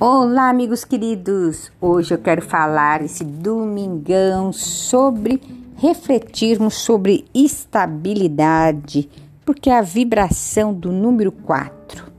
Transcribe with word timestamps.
Olá, 0.00 0.48
amigos 0.48 0.84
queridos! 0.84 1.72
Hoje 1.80 2.14
eu 2.14 2.18
quero 2.18 2.40
falar 2.40 3.02
esse 3.02 3.24
domingão 3.24 4.52
sobre 4.52 5.42
refletirmos 5.74 6.74
sobre 6.74 7.24
estabilidade, 7.34 9.10
porque 9.44 9.68
é 9.68 9.76
a 9.76 9.82
vibração 9.82 10.72
do 10.72 10.92
número 10.92 11.32
4. 11.32 12.12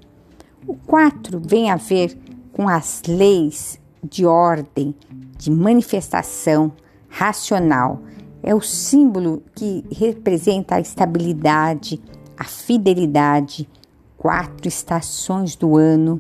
O 0.68 0.76
4 0.76 1.40
vem 1.40 1.72
a 1.72 1.78
ver 1.78 2.18
com 2.52 2.68
as 2.68 3.02
leis 3.08 3.80
de 4.04 4.26
ordem, 4.26 4.94
de 5.38 5.50
manifestação 5.50 6.74
racional. 7.08 8.02
É 8.44 8.54
o 8.54 8.60
símbolo 8.60 9.42
que 9.56 9.86
representa 9.90 10.76
a 10.76 10.82
estabilidade, 10.82 12.02
a 12.38 12.44
fidelidade, 12.44 13.70
quatro 14.18 14.68
estações 14.68 15.56
do 15.56 15.78
ano 15.78 16.20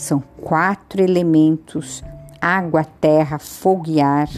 são 0.00 0.22
quatro 0.40 1.02
elementos: 1.02 2.02
água, 2.40 2.84
terra, 2.84 3.38
fogo 3.38 3.84
e 3.88 4.00
ar, 4.00 4.28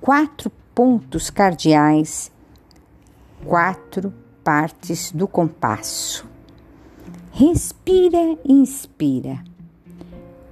quatro 0.00 0.50
pontos 0.74 1.28
cardeais, 1.28 2.32
quatro 3.44 4.12
partes 4.42 5.12
do 5.12 5.28
compasso. 5.28 6.26
Respira 7.30 8.38
e 8.44 8.52
inspira. 8.52 9.44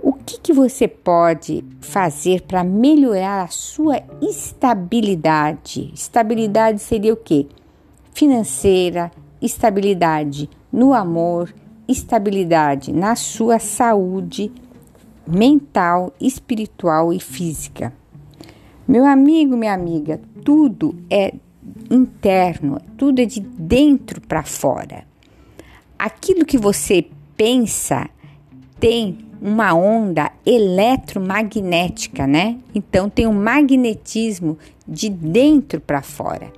O 0.03 0.13
que, 0.13 0.39
que 0.39 0.53
você 0.53 0.87
pode 0.89 1.65
fazer 1.81 2.43
para 2.43 2.65
melhorar 2.65 3.45
a 3.45 3.49
sua 3.49 4.03
estabilidade? 4.21 5.91
Estabilidade 5.95 6.81
seria 6.81 7.13
o 7.15 7.17
quê? 7.17 7.47
Financeira, 8.13 9.11
estabilidade 9.41 10.51
no 10.73 10.93
amor, 10.93 11.55
estabilidade 11.89 12.93
na 12.93 13.15
sua 13.17 13.59
saúde 13.59 14.51
mental, 15.27 16.13
espiritual 16.21 17.13
e 17.13 17.21
física. 17.21 17.93
Meu 18.87 19.05
amigo, 19.05 19.57
minha 19.57 19.75
amiga, 19.75 20.21
tudo 20.45 20.95
é 21.09 21.35
interno, 21.91 22.81
tudo 22.97 23.21
é 23.21 23.25
de 23.25 23.41
dentro 23.41 24.21
para 24.21 24.43
fora. 24.43 25.05
Aquilo 25.99 26.45
que 26.45 26.59
você 26.59 27.07
pensa 27.37 28.09
tem 28.81 29.19
uma 29.41 29.75
onda 29.75 30.31
eletromagnética, 30.45 32.27
né? 32.27 32.59
Então 32.75 33.09
tem 33.09 33.27
um 33.27 33.33
magnetismo 33.33 34.59
de 34.87 35.09
dentro 35.09 35.81
para 35.81 36.03
fora. 36.03 36.53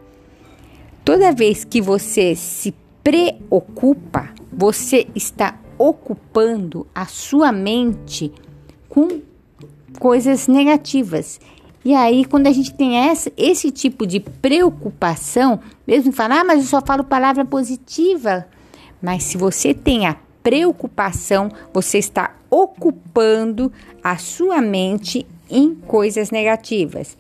Toda 1.05 1.33
vez 1.33 1.65
que 1.65 1.81
você 1.81 2.35
se 2.35 2.75
preocupa, 3.05 4.31
você 4.51 5.07
está 5.15 5.59
ocupando 5.77 6.87
a 6.95 7.05
sua 7.05 7.53
mente 7.53 8.33
com 8.89 9.21
coisas 9.99 10.49
negativas. 10.49 11.39
E 11.85 11.95
aí, 11.95 12.25
quando 12.25 12.47
a 12.47 12.53
gente 12.53 12.73
tem 12.73 12.97
essa, 12.97 13.31
esse 13.37 13.71
tipo 13.71 14.07
de 14.07 14.19
preocupação, 14.19 15.61
mesmo 15.87 16.13
falar, 16.13 16.41
ah, 16.41 16.45
mas 16.45 16.61
eu 16.61 16.67
só 16.67 16.81
falo 16.81 17.05
palavra 17.05 17.45
positiva. 17.45 18.47
Mas 19.03 19.25
se 19.25 19.37
você 19.37 19.75
tem 19.75 20.07
a 20.07 20.17
preocupação, 20.43 21.51
você 21.75 21.99
está 21.99 22.35
ocupando 22.49 23.71
a 24.03 24.17
sua 24.17 24.63
mente 24.63 25.27
em 25.51 25.75
coisas 25.75 26.31
negativas. 26.31 27.19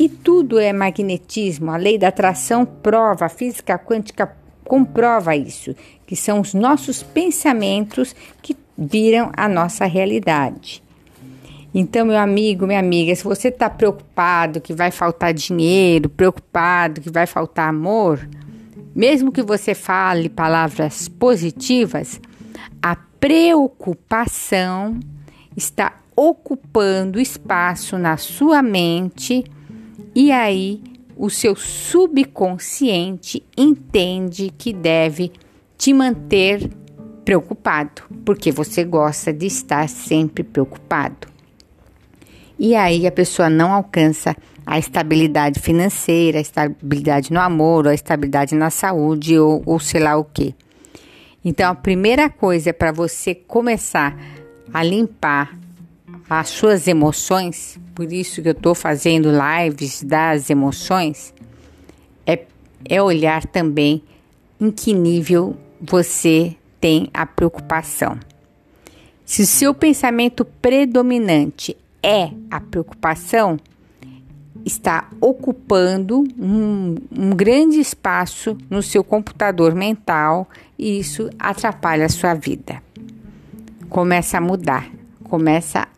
E 0.00 0.08
tudo 0.08 0.58
é 0.58 0.72
magnetismo. 0.72 1.70
A 1.70 1.76
lei 1.76 1.96
da 1.96 2.08
atração 2.08 2.64
prova, 2.66 3.26
a 3.26 3.28
física 3.28 3.78
quântica 3.78 4.36
comprova 4.72 5.36
isso, 5.36 5.76
que 6.06 6.16
são 6.16 6.40
os 6.40 6.54
nossos 6.54 7.02
pensamentos 7.02 8.16
que 8.40 8.56
viram 8.78 9.30
a 9.36 9.46
nossa 9.46 9.84
realidade. 9.84 10.82
Então, 11.74 12.06
meu 12.06 12.16
amigo, 12.16 12.66
minha 12.66 12.78
amiga, 12.78 13.14
se 13.14 13.22
você 13.22 13.48
está 13.48 13.68
preocupado 13.68 14.62
que 14.62 14.72
vai 14.72 14.90
faltar 14.90 15.34
dinheiro, 15.34 16.08
preocupado 16.08 17.02
que 17.02 17.10
vai 17.10 17.26
faltar 17.26 17.68
amor, 17.68 18.26
mesmo 18.94 19.30
que 19.30 19.42
você 19.42 19.74
fale 19.74 20.30
palavras 20.30 21.06
positivas, 21.06 22.18
a 22.82 22.96
preocupação 23.20 24.98
está 25.54 25.92
ocupando 26.16 27.20
espaço 27.20 27.98
na 27.98 28.16
sua 28.16 28.62
mente 28.62 29.44
e 30.14 30.32
aí 30.32 30.82
o 31.22 31.30
seu 31.30 31.54
subconsciente 31.54 33.44
entende 33.56 34.52
que 34.58 34.72
deve 34.72 35.30
te 35.78 35.92
manter 35.92 36.68
preocupado, 37.24 38.02
porque 38.24 38.50
você 38.50 38.82
gosta 38.82 39.32
de 39.32 39.46
estar 39.46 39.88
sempre 39.88 40.42
preocupado. 40.42 41.28
E 42.58 42.74
aí 42.74 43.06
a 43.06 43.12
pessoa 43.12 43.48
não 43.48 43.72
alcança 43.72 44.36
a 44.66 44.80
estabilidade 44.80 45.60
financeira, 45.60 46.38
a 46.38 46.40
estabilidade 46.40 47.32
no 47.32 47.38
amor, 47.38 47.86
a 47.86 47.94
estabilidade 47.94 48.56
na 48.56 48.68
saúde 48.68 49.38
ou, 49.38 49.62
ou 49.64 49.78
sei 49.78 50.00
lá 50.00 50.16
o 50.16 50.24
que. 50.24 50.56
Então 51.44 51.70
a 51.70 51.74
primeira 51.76 52.28
coisa 52.28 52.70
é 52.70 52.72
para 52.72 52.90
você 52.90 53.32
começar 53.32 54.18
a 54.74 54.82
limpar 54.82 55.56
as 56.28 56.48
suas 56.48 56.88
emoções, 56.88 57.78
por 57.94 58.12
isso 58.12 58.42
que 58.42 58.48
eu 58.48 58.52
estou 58.52 58.74
fazendo 58.74 59.30
lives 59.30 60.02
das 60.02 60.50
emoções, 60.50 61.34
é, 62.26 62.44
é 62.84 63.02
olhar 63.02 63.46
também 63.46 64.02
em 64.60 64.70
que 64.70 64.94
nível 64.94 65.56
você 65.80 66.56
tem 66.80 67.08
a 67.12 67.26
preocupação. 67.26 68.18
Se 69.24 69.42
o 69.42 69.46
seu 69.46 69.74
pensamento 69.74 70.44
predominante 70.44 71.76
é 72.02 72.30
a 72.50 72.60
preocupação, 72.60 73.58
está 74.64 75.08
ocupando 75.20 76.24
um, 76.38 76.96
um, 77.10 77.30
grande 77.30 77.80
espaço 77.80 78.56
no 78.70 78.82
seu 78.82 79.02
computador 79.02 79.74
mental 79.74 80.48
e 80.78 80.98
isso 80.98 81.30
atrapalha 81.38 82.06
a 82.06 82.08
sua 82.08 82.34
vida. 82.34 82.82
Começa 83.88 84.38
a 84.38 84.40
mudar, 84.40 84.90
começa 85.24 85.88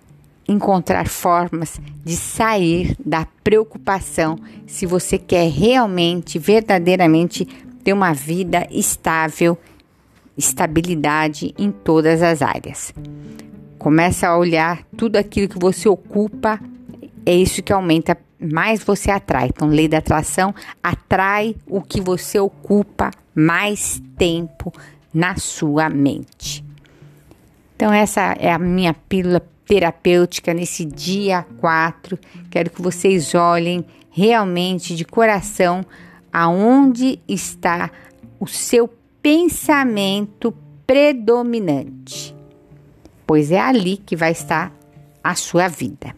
encontrar 0.47 1.09
formas 1.09 1.81
de 2.05 2.17
sair 2.17 2.97
da 3.05 3.27
preocupação 3.43 4.39
se 4.67 4.87
você 4.87 5.19
quer 5.19 5.51
realmente, 5.51 6.39
verdadeiramente 6.39 7.47
ter 7.83 7.93
uma 7.93 8.13
vida 8.13 8.67
estável, 8.71 9.59
estabilidade 10.37 11.55
em 11.59 11.71
todas 11.71 12.23
as 12.23 12.43
áreas. 12.43 12.93
Começa 13.79 14.29
a 14.29 14.39
olhar 14.39 14.83
tudo 14.97 15.17
aquilo 15.17 15.49
que 15.49 15.59
você 15.59 15.89
ocupa, 15.89 16.61
é 17.27 17.35
isso 17.35 17.63
que 17.63 17.73
aumenta, 17.73 18.17
mais 18.41 18.83
você 18.83 19.11
atrai. 19.11 19.49
Então, 19.49 19.69
lei 19.69 19.89
da 19.89 19.99
atração 19.99 20.55
atrai 20.83 21.57
o 21.67 21.81
que 21.81 22.01
você 22.01 22.39
ocupa 22.39 23.11
mais 23.35 24.03
tempo 24.17 24.73
na 25.13 25.37
sua 25.37 25.89
mente. 25.89 26.65
Então, 27.77 27.93
essa 27.93 28.35
é 28.39 28.53
a 28.53 28.59
minha 28.59 28.95
pílula 28.95 29.43
terapêutica 29.67 30.53
nesse 30.53 30.85
dia 30.85 31.47
4. 31.59 32.19
Quero 32.51 32.71
que 32.71 32.83
vocês 32.83 33.35
olhem 33.35 33.85
realmente 34.11 34.95
de 34.95 35.05
coração 35.05 35.85
aonde 36.33 37.21
está 37.29 37.91
o 38.39 38.47
seu 38.47 38.89
pensamento 39.23 40.55
predominante, 40.87 42.35
pois 43.27 43.51
é 43.51 43.61
ali 43.61 43.97
que 43.97 44.15
vai 44.15 44.33
estar 44.33 44.73
a 45.23 45.35
sua 45.35 45.69
vida. 45.69 46.15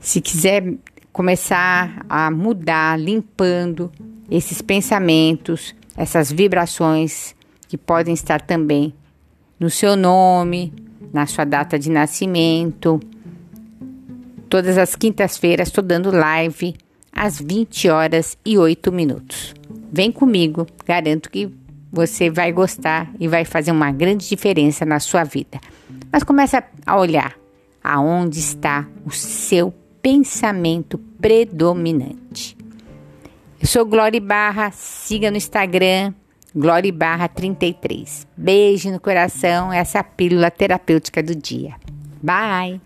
Se 0.00 0.20
quiser 0.20 0.74
começar 1.12 2.04
a 2.08 2.30
mudar, 2.30 2.98
limpando 2.98 3.90
esses 4.30 4.60
pensamentos, 4.60 5.74
essas 5.96 6.30
vibrações 6.30 7.34
que 7.68 7.76
podem 7.76 8.14
estar 8.14 8.40
também 8.40 8.92
no 9.58 9.70
seu 9.70 9.96
nome, 9.96 10.72
na 11.16 11.26
sua 11.26 11.46
data 11.46 11.78
de 11.78 11.90
nascimento. 11.90 13.00
Todas 14.50 14.76
as 14.76 14.94
quintas-feiras 14.94 15.68
estou 15.68 15.82
dando 15.82 16.10
live 16.10 16.74
às 17.10 17.40
20 17.40 17.88
horas 17.88 18.36
e 18.44 18.58
8 18.58 18.92
minutos. 18.92 19.54
Vem 19.90 20.12
comigo, 20.12 20.66
garanto 20.84 21.30
que 21.30 21.50
você 21.90 22.28
vai 22.28 22.52
gostar 22.52 23.10
e 23.18 23.26
vai 23.26 23.46
fazer 23.46 23.70
uma 23.70 23.90
grande 23.90 24.28
diferença 24.28 24.84
na 24.84 25.00
sua 25.00 25.24
vida. 25.24 25.58
Mas 26.12 26.22
começa 26.22 26.62
a 26.84 26.98
olhar 26.98 27.34
aonde 27.82 28.38
está 28.38 28.86
o 29.06 29.10
seu 29.10 29.72
pensamento 30.02 30.98
predominante. 31.18 32.54
Eu 33.58 33.66
sou 33.66 33.86
Glória 33.86 34.20
Barra, 34.20 34.70
siga 34.70 35.30
no 35.30 35.38
Instagram 35.38 36.12
Glória 36.58 36.90
barra 36.90 37.28
33. 37.28 38.26
Beijo 38.34 38.90
no 38.90 38.98
coração, 38.98 39.70
essa 39.70 39.98
é 39.98 40.00
a 40.00 40.04
pílula 40.04 40.50
terapêutica 40.50 41.22
do 41.22 41.34
dia. 41.34 41.74
Bye! 42.22 42.80